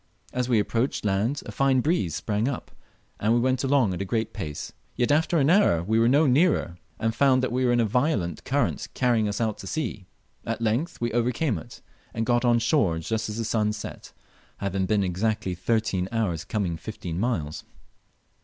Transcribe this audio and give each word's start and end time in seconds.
As 0.33 0.49
we 0.49 0.57
approached 0.57 1.05
land 1.05 1.43
a 1.45 1.51
fine 1.51 1.79
breeze 1.81 2.15
sprang 2.15 2.47
up, 2.47 2.71
and 3.19 3.35
we 3.35 3.39
went 3.39 3.63
along 3.63 3.93
at 3.93 4.01
a 4.01 4.03
great 4.03 4.33
pace; 4.33 4.73
yet 4.95 5.11
after 5.11 5.37
an 5.37 5.47
hour 5.51 5.83
we 5.83 5.99
were 5.99 6.07
no 6.07 6.25
nearer, 6.25 6.79
and 6.97 7.13
found 7.13 7.45
we 7.45 7.63
were 7.65 7.71
in 7.71 7.79
a 7.79 7.85
violent 7.85 8.43
current 8.43 8.87
carrying 8.95 9.27
us 9.27 9.39
out 9.39 9.59
to 9.59 9.67
sea. 9.67 10.07
At 10.43 10.59
length 10.59 10.99
we 11.01 11.11
overcame 11.11 11.59
it, 11.59 11.81
and 12.15 12.25
got 12.25 12.43
on 12.43 12.57
shore 12.57 12.97
just 12.97 13.29
as 13.29 13.37
the 13.37 13.45
sun 13.45 13.73
set, 13.73 14.11
having 14.57 14.87
been 14.87 15.03
exactly 15.03 15.53
thirteen 15.53 16.09
hours 16.11 16.45
coming 16.45 16.77
fifteen 16.77 17.19
miles. 17.19 17.63